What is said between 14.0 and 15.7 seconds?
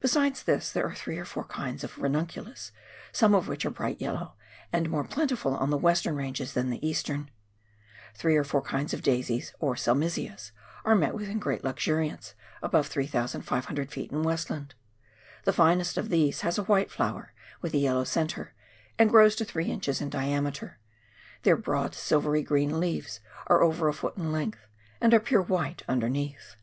in "Westland. The